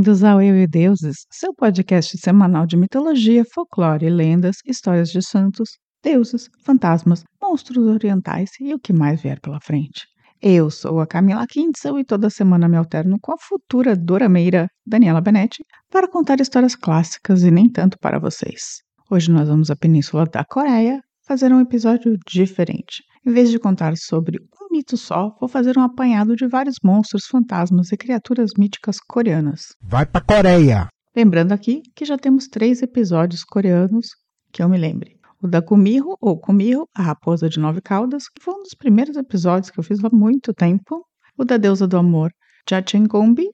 [0.00, 5.72] Bem-vindos ao Eu e Deuses, seu podcast semanal de mitologia, folclore, lendas, histórias de santos,
[6.02, 10.06] deuses, fantasmas, monstros orientais e o que mais vier pela frente.
[10.40, 15.20] Eu sou a Camila Kintzel e toda semana me alterno com a futura dorameira Daniela
[15.20, 18.78] Benetti para contar histórias clássicas e nem tanto para vocês.
[19.10, 23.02] Hoje nós vamos à Península da Coreia fazer um episódio diferente.
[23.24, 27.26] Em vez de contar sobre um mito só, vou fazer um apanhado de vários monstros,
[27.26, 29.74] fantasmas e criaturas míticas coreanas.
[29.82, 30.88] Vai pra Coreia!
[31.14, 34.08] Lembrando aqui que já temos três episódios coreanos
[34.50, 35.18] que eu me lembre.
[35.42, 39.16] O da Kumiho, ou Kumiho, a raposa de nove caudas, que foi um dos primeiros
[39.16, 41.04] episódios que eu fiz há muito tempo.
[41.36, 42.30] O da deusa do amor,
[42.68, 43.50] Jachengombi,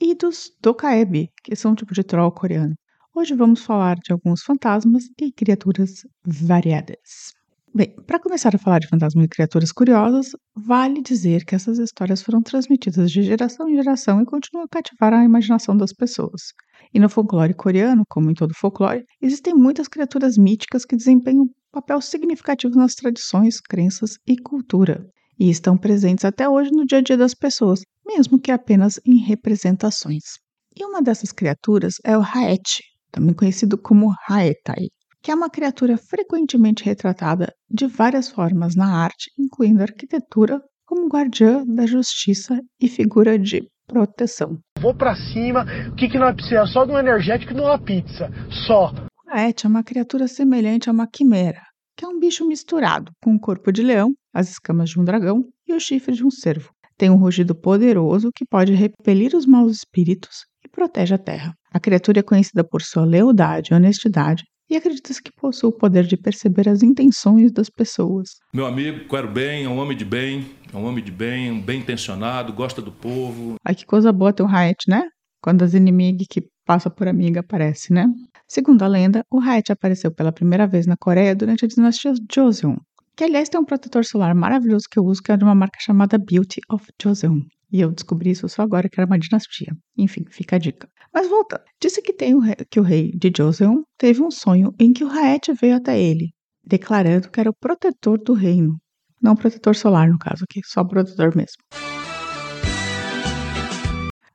[0.00, 2.74] e dos Dokaebi, que são um tipo de troll coreano.
[3.14, 7.32] Hoje vamos falar de alguns fantasmas e criaturas variadas.
[7.76, 12.22] Bem, para começar a falar de fantasmas e criaturas curiosas, vale dizer que essas histórias
[12.22, 16.54] foram transmitidas de geração em geração e continuam a cativar a imaginação das pessoas.
[16.94, 21.50] E no folclore coreano, como em todo folclore, existem muitas criaturas míticas que desempenham um
[21.70, 25.06] papel significativo nas tradições, crenças e cultura,
[25.38, 29.18] e estão presentes até hoje no dia a dia das pessoas, mesmo que apenas em
[29.18, 30.38] representações.
[30.74, 32.80] E uma dessas criaturas é o Haet,
[33.12, 34.88] também conhecido como Haetai
[35.26, 41.64] que é uma criatura frequentemente retratada de várias formas na arte, incluindo arquitetura, como guardiã
[41.66, 44.60] da justiça e figura de proteção.
[44.78, 46.72] Vou para cima, o que, que nós precisamos?
[46.72, 48.30] Só de um energético e de uma pizza.
[48.68, 48.92] Só.
[49.26, 51.62] A Et é uma criatura semelhante a uma quimera,
[51.96, 55.42] que é um bicho misturado com o corpo de leão, as escamas de um dragão
[55.66, 56.70] e o chifre de um cervo.
[56.96, 61.52] Tem um rugido poderoso que pode repelir os maus espíritos e protege a terra.
[61.72, 66.04] A criatura é conhecida por sua lealdade e honestidade, e acredita-se que possui o poder
[66.04, 68.30] de perceber as intenções das pessoas.
[68.52, 71.80] Meu amigo, quero bem, é um homem de bem, é um homem de bem, bem
[71.80, 73.56] intencionado, gosta do povo.
[73.64, 75.02] Ai, que coisa boa ter o Haet, né?
[75.40, 78.06] Quando as inimigas que passa por amiga aparecem, né?
[78.48, 82.76] Segundo a lenda, o Haet apareceu pela primeira vez na Coreia durante a dinastia Joseon,
[83.16, 85.78] que aliás tem um protetor solar maravilhoso que eu uso, que é de uma marca
[85.80, 87.40] chamada Beauty of Joseon.
[87.72, 89.76] E eu descobri isso só agora que era uma dinastia.
[89.96, 90.88] Enfim, fica a dica.
[91.12, 91.62] Mas voltando.
[91.80, 95.04] Disse que, tem o rei, que o rei de Joseon teve um sonho em que
[95.04, 96.30] o Raet veio até ele,
[96.64, 98.76] declarando que era o protetor do reino.
[99.20, 101.56] Não protetor solar, no caso aqui, só protetor mesmo.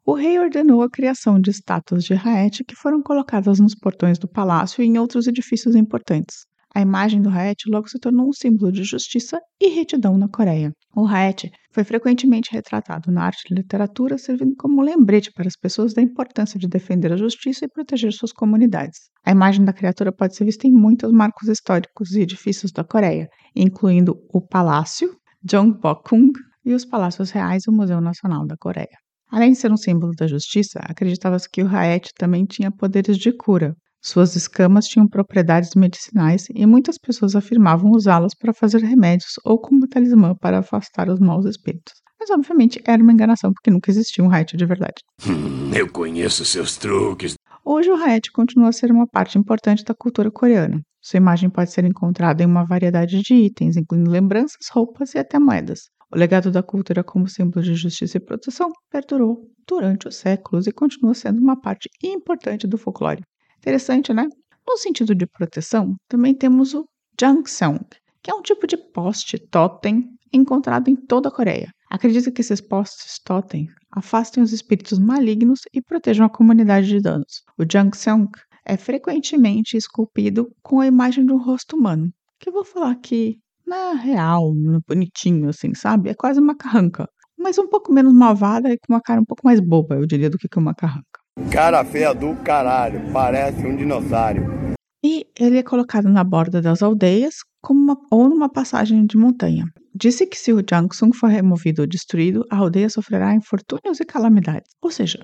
[0.03, 4.27] O rei ordenou a criação de estátuas de Raet que foram colocadas nos portões do
[4.27, 6.45] palácio e em outros edifícios importantes.
[6.73, 10.73] A imagem do Haet logo se tornou um símbolo de justiça e retidão na Coreia.
[10.95, 15.93] O Haet foi frequentemente retratado na arte e literatura, servindo como lembrete para as pessoas
[15.93, 18.99] da importância de defender a justiça e proteger suas comunidades.
[19.25, 23.27] A imagem da criatura pode ser vista em muitos marcos históricos e edifícios da Coreia,
[23.55, 26.31] incluindo o Palácio, Jongbokgung
[26.65, 28.97] e os Palácios Reais e o Museu Nacional da Coreia.
[29.31, 33.31] Além de ser um símbolo da justiça, acreditava-se que o Haet também tinha poderes de
[33.31, 33.73] cura,
[34.03, 39.87] suas escamas tinham propriedades medicinais e muitas pessoas afirmavam usá-las para fazer remédios ou como
[39.87, 41.93] talismã para afastar os maus espíritos.
[42.19, 45.03] Mas obviamente era uma enganação porque nunca existiu um Haet de verdade.
[45.27, 47.35] Hum, eu conheço seus truques.
[47.63, 50.81] Hoje o Haet continua a ser uma parte importante da cultura coreana.
[50.99, 55.37] Sua imagem pode ser encontrada em uma variedade de itens, incluindo lembranças, roupas e até
[55.37, 55.89] moedas.
[56.11, 60.71] O legado da cultura como símbolo de justiça e proteção perdurou durante os séculos e
[60.71, 63.21] continua sendo uma parte importante do folclore.
[63.61, 64.27] Interessante, né?
[64.67, 66.83] No sentido de proteção, também temos o
[67.19, 67.85] Jangseong,
[68.23, 71.71] que é um tipo de poste totem encontrado em toda a Coreia.
[71.89, 77.43] Acredita que esses postes totem afastem os espíritos malignos e protejam a comunidade de danos.
[77.59, 78.29] O Jangseong
[78.65, 83.37] é frequentemente esculpido com a imagem de um rosto humano, que eu vou falar que
[83.67, 84.53] na real,
[84.87, 86.09] bonitinho assim, sabe?
[86.09, 87.07] É quase uma carranca,
[87.37, 90.29] mas um pouco menos malvada e com uma cara um pouco mais boba, eu diria,
[90.29, 91.20] do que uma carranca.
[91.51, 94.73] Cara feia do caralho, parece um dinossauro.
[95.03, 97.35] E ele é colocado na borda das aldeias
[97.69, 99.65] uma, ou numa passagem de montanha.
[99.95, 104.71] Disse que se o Jangsung for removido ou destruído, a aldeia sofrerá infortúnios e calamidades.
[104.81, 105.19] Ou seja,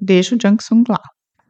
[0.00, 1.00] deixa o Jangsung lá.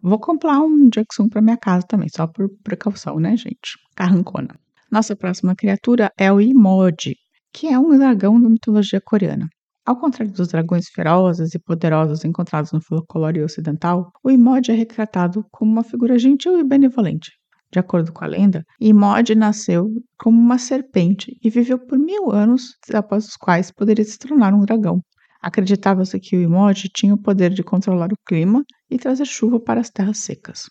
[0.03, 3.79] Vou comprar um Jangsung para minha casa também, só por precaução, né, gente?
[3.95, 4.55] Carrancona.
[4.91, 7.17] Nossa próxima criatura é o Imodi,
[7.53, 9.49] que é um dragão da mitologia coreana.
[9.85, 15.45] Ao contrário dos dragões ferozes e poderosos encontrados no folclore ocidental, o Imod é retratado
[15.51, 17.33] como uma figura gentil e benevolente.
[17.73, 22.77] De acordo com a lenda, Imod nasceu como uma serpente e viveu por mil anos,
[22.95, 25.01] após os quais poderia se tornar um dragão.
[25.41, 29.81] Acreditava-se que o Imod tinha o poder de controlar o clima e trazer chuva para
[29.81, 30.71] as terras secas.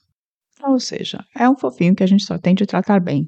[0.63, 3.27] Ou seja, é um fofinho que a gente só tem de tratar bem.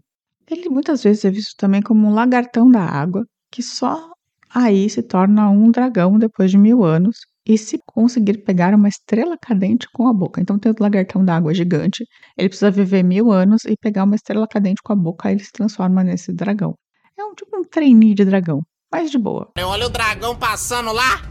[0.50, 4.14] Ele muitas vezes é visto também como um lagartão da água que só
[4.54, 9.38] aí se torna um dragão depois de mil anos e se conseguir pegar uma estrela
[9.38, 10.40] cadente com a boca.
[10.40, 12.06] Então tem o lagartão da água gigante,
[12.38, 15.44] ele precisa viver mil anos e pegar uma estrela cadente com a boca, aí ele
[15.44, 16.76] se transforma nesse dragão.
[17.18, 18.62] É um tipo um trainee de dragão,
[18.92, 19.52] mas de boa.
[19.60, 21.22] Olha o dragão passando lá!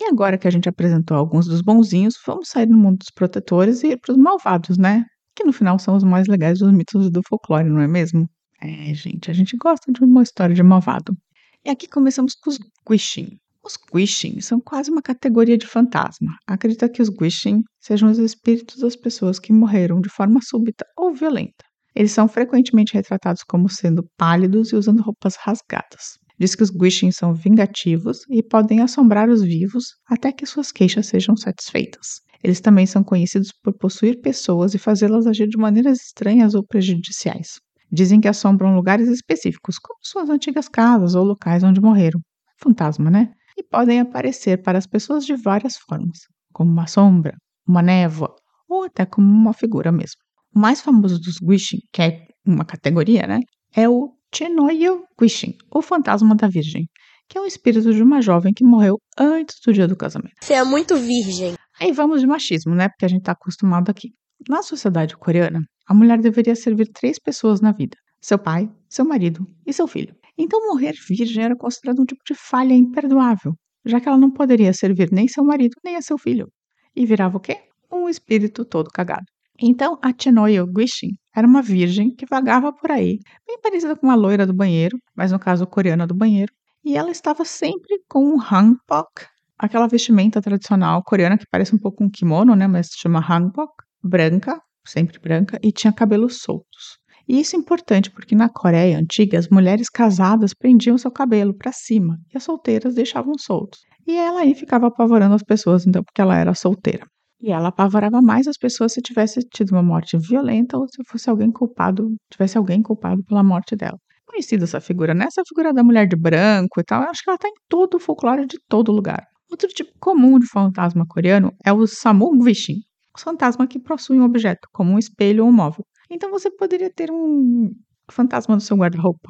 [0.00, 3.82] E agora que a gente apresentou alguns dos bonzinhos, vamos sair do mundo dos protetores
[3.84, 5.04] e ir para os malvados, né?
[5.34, 8.28] Que no final são os mais legais dos mitos do folclore, não é mesmo?
[8.60, 11.16] É, gente, a gente gosta de uma história de malvado.
[11.64, 13.38] E aqui começamos com os Guixin.
[13.64, 16.36] Os Guixin são quase uma categoria de fantasma.
[16.44, 21.14] Acredita que os Guixin sejam os espíritos das pessoas que morreram de forma súbita ou
[21.14, 21.64] violenta.
[21.94, 26.18] Eles são frequentemente retratados como sendo pálidos e usando roupas rasgadas.
[26.36, 31.06] Diz que os Guixin são vingativos e podem assombrar os vivos até que suas queixas
[31.06, 32.22] sejam satisfeitas.
[32.42, 37.60] Eles também são conhecidos por possuir pessoas e fazê-las agir de maneiras estranhas ou prejudiciais.
[37.92, 42.20] Dizem que assombram lugares específicos, como suas antigas casas ou locais onde morreram.
[42.58, 43.30] Fantasma, né?
[43.56, 46.20] E podem aparecer para as pessoas de várias formas,
[46.54, 47.36] como uma sombra,
[47.68, 48.34] uma névoa
[48.68, 50.16] ou até como uma figura mesmo.
[50.54, 53.40] O mais famoso dos Guixin, que é uma categoria, né?
[53.74, 56.88] É o Chenoyo Guixin, o fantasma da Virgem,
[57.28, 60.34] que é o espírito de uma jovem que morreu antes do dia do casamento.
[60.40, 61.54] Você é muito virgem.
[61.80, 62.88] Aí vamos de machismo, né?
[62.88, 64.10] Porque a gente está acostumado aqui.
[64.48, 69.46] Na sociedade coreana, a mulher deveria servir três pessoas na vida: seu pai, seu marido
[69.66, 70.14] e seu filho.
[70.36, 74.72] Então, morrer virgem era considerado um tipo de falha imperdoável, já que ela não poderia
[74.72, 76.48] servir nem seu marido nem a seu filho.
[76.96, 77.58] E virava o quê?
[77.92, 79.26] Um espírito todo cagado.
[79.60, 84.14] Então, a Chenoyo Guixin era uma virgem que vagava por aí, bem parecida com uma
[84.14, 86.52] loira do banheiro, mas no caso coreana do banheiro,
[86.84, 89.26] e ela estava sempre com um hanbok,
[89.58, 93.72] aquela vestimenta tradicional coreana que parece um pouco um kimono, né, mas se chama hanbok,
[94.02, 96.98] branca, sempre branca, e tinha cabelos soltos.
[97.28, 101.72] E isso é importante porque na Coreia antiga as mulheres casadas prendiam seu cabelo para
[101.72, 103.80] cima e as solteiras deixavam soltos.
[104.06, 107.06] E ela aí ficava apavorando as pessoas, então, porque ela era solteira.
[107.40, 111.30] E ela apavorava mais as pessoas se tivesse tido uma morte violenta ou se fosse
[111.30, 113.98] alguém culpado, tivesse alguém culpado pela morte dela.
[114.26, 115.26] Conhecida essa figura, né?
[115.26, 117.94] Essa figura da mulher de branco e tal, eu acho que ela tá em todo
[117.94, 119.26] o folclore de todo lugar.
[119.50, 122.80] Outro tipo comum de fantasma coreano é o Samungvishin,
[123.14, 125.84] os fantasmas que possuem um objeto, como um espelho ou um móvel.
[126.10, 127.70] Então você poderia ter um
[128.10, 129.28] fantasma no seu guarda-roupa.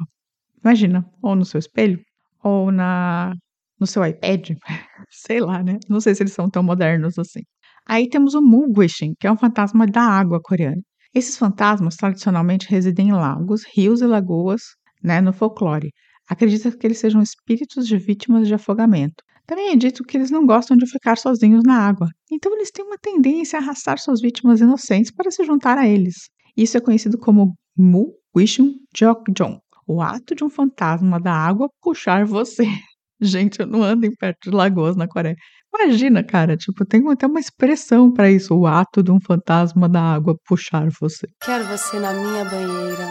[0.63, 1.99] Imagina, ou no seu espelho,
[2.43, 3.33] ou na
[3.79, 4.51] no seu iPad,
[5.09, 5.77] sei lá, né?
[5.89, 7.41] Não sei se eles são tão modernos assim.
[7.85, 10.81] Aí temos o Mugwishin, que é um fantasma da água coreana.
[11.13, 14.61] Esses fantasmas tradicionalmente residem em lagos, rios e lagoas,
[15.03, 15.91] né, no folclore.
[16.29, 19.23] Acredita que eles sejam espíritos de vítimas de afogamento.
[19.45, 22.85] Também é dito que eles não gostam de ficar sozinhos na água, então eles têm
[22.85, 26.29] uma tendência a arrastar suas vítimas inocentes para se juntar a eles.
[26.55, 32.25] Isso é conhecido como Mu Wishun Jokjong, o ato de um fantasma da água puxar
[32.25, 32.63] você.
[33.19, 35.35] Gente, eu não ando em perto de lagoas na Coreia.
[35.73, 40.01] Imagina, cara, tipo, tem até uma expressão para isso, o ato de um fantasma da
[40.01, 41.27] água puxar você.
[41.43, 43.09] Quero você na minha banheira.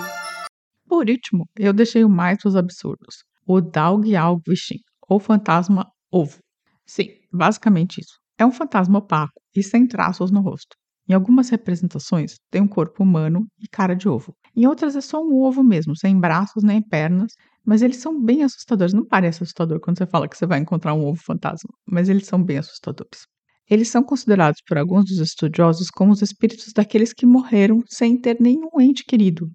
[0.86, 3.24] Por último, eu deixei o mais dos absurdos.
[3.46, 6.38] O Dalgyal Vishin, ou fantasma ovo.
[6.86, 8.18] Sim, basicamente isso.
[8.38, 10.76] É um fantasma opaco e sem traços no rosto.
[11.08, 14.34] Em algumas representações, tem um corpo humano e cara de ovo.
[14.56, 17.32] Em outras, é só um ovo mesmo, sem braços nem pernas,
[17.64, 18.94] mas eles são bem assustadores.
[18.94, 22.26] Não parece assustador quando você fala que você vai encontrar um ovo fantasma, mas eles
[22.26, 23.26] são bem assustadores.
[23.70, 28.36] Eles são considerados por alguns dos estudiosos como os espíritos daqueles que morreram sem ter
[28.40, 29.50] nenhum ente querido,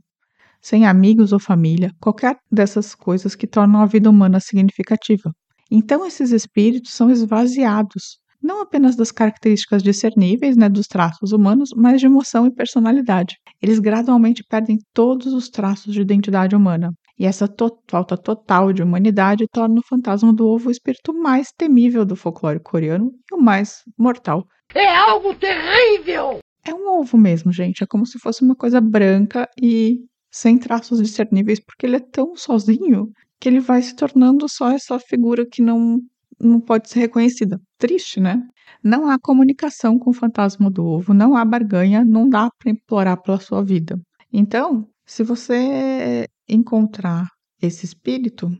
[0.61, 5.33] sem amigos ou família, qualquer dessas coisas que tornam a vida humana significativa.
[5.71, 11.99] Então, esses espíritos são esvaziados, não apenas das características discerníveis né, dos traços humanos, mas
[11.99, 13.35] de emoção e personalidade.
[13.61, 16.91] Eles gradualmente perdem todos os traços de identidade humana.
[17.19, 21.51] E essa to falta total de humanidade torna o fantasma do ovo o espírito mais
[21.57, 24.45] temível do folclore coreano e o mais mortal.
[24.75, 26.39] É algo terrível!
[26.63, 27.83] É um ovo mesmo, gente.
[27.83, 32.35] É como se fosse uma coisa branca e sem traços discerníveis, porque ele é tão
[32.35, 33.09] sozinho
[33.39, 35.99] que ele vai se tornando só essa figura que não,
[36.39, 37.59] não pode ser reconhecida.
[37.77, 38.41] Triste, né?
[38.83, 43.21] Não há comunicação com o fantasma do ovo, não há barganha, não dá para implorar
[43.21, 43.99] pela sua vida.
[44.31, 47.27] Então, se você encontrar
[47.61, 48.51] esse espírito,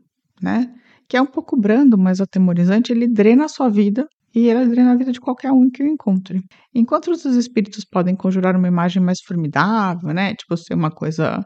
[0.42, 0.74] né,
[1.08, 4.92] que é um pouco brando, mas atemorizante, ele drena a sua vida e ele drena
[4.92, 6.42] a vida de qualquer um que o encontre.
[6.74, 11.46] Enquanto os espíritos podem conjurar uma imagem mais formidável, né, tipo ser uma coisa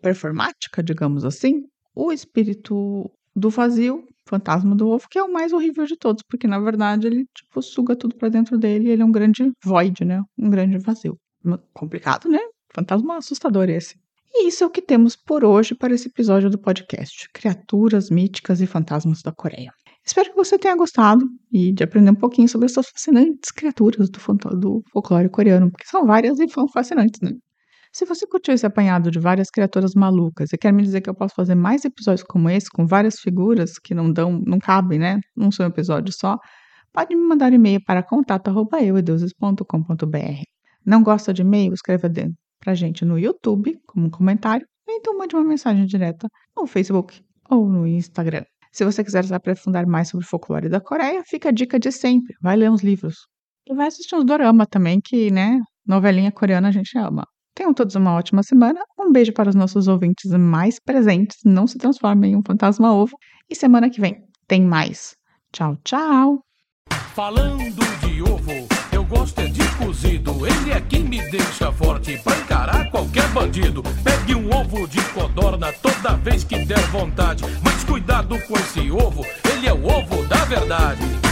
[0.00, 1.62] performática, digamos assim,
[1.94, 6.46] o espírito do vazio, fantasma do ovo, que é o mais horrível de todos, porque
[6.46, 10.22] na verdade ele tipo suga tudo para dentro dele, ele é um grande void, né,
[10.38, 11.18] um grande vazio.
[11.74, 12.38] Complicado, né?
[12.72, 13.96] Fantasma assustador esse.
[14.34, 18.60] E isso é o que temos por hoje para esse episódio do podcast: Criaturas míticas
[18.60, 19.72] e fantasmas da Coreia.
[20.04, 24.18] Espero que você tenha gostado e de aprender um pouquinho sobre essas fascinantes criaturas do,
[24.56, 27.32] do folclore coreano, porque são várias e são fascinantes, né?
[27.94, 31.14] Se você curtiu esse apanhado de várias criaturas malucas e quer me dizer que eu
[31.14, 35.20] posso fazer mais episódios como esse, com várias figuras que não dão, não cabem, né?
[35.36, 36.38] Num só episódio só,
[36.90, 40.42] pode me mandar e-mail para contato.euedeuses.com.br.
[40.86, 41.74] Não gosta de e-mail?
[41.74, 42.10] Escreva
[42.58, 47.22] pra gente no YouTube, como um comentário, ou então mande uma mensagem direta no Facebook
[47.50, 48.44] ou no Instagram.
[48.72, 51.92] Se você quiser se aprofundar mais sobre o folclore da Coreia, fica a dica de
[51.92, 52.34] sempre.
[52.40, 53.26] Vai ler uns livros.
[53.66, 57.26] E vai assistir uns dorama também, que, né, novelinha coreana a gente ama.
[57.62, 58.80] Tenham todos uma ótima semana.
[58.98, 61.38] Um beijo para os nossos ouvintes mais presentes.
[61.44, 63.16] Não se transformem em um fantasma ovo.
[63.48, 65.14] E semana que vem tem mais.
[65.52, 66.40] Tchau, tchau.
[67.14, 68.50] Falando de ovo,
[68.90, 70.32] eu gosto é de cozido.
[70.44, 73.80] Ele é quem me deixa forte pra encarar qualquer bandido.
[74.02, 77.44] Pegue um ovo de codorna toda vez que der vontade.
[77.62, 81.31] Mas cuidado com esse ovo, ele é o ovo da verdade.